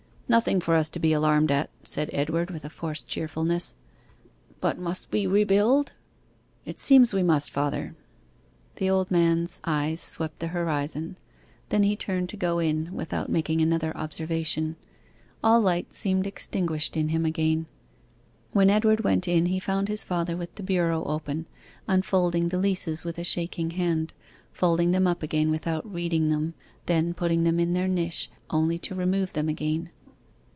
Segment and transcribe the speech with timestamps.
[0.31, 3.75] 'Nothing for us to be alarmed at,' said Edward, with a forced cheerfulness.
[4.61, 5.91] 'But must we rebuild?'
[6.63, 7.97] 'It seems we must, father.'
[8.77, 11.17] The old man's eyes swept the horizon,
[11.67, 14.77] then he turned to go in, without making another observation.
[15.43, 17.65] All light seemed extinguished in him again.
[18.53, 21.45] When Edward went in he found his father with the bureau open,
[21.89, 24.13] unfolding the leases with a shaking hand,
[24.53, 26.53] folding them up again without reading them,
[26.85, 29.89] then putting them in their niche only to remove them again.